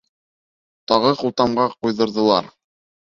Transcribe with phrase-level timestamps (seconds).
[0.91, 2.51] Тағы ҡултамға ҡуйҙырҙылар.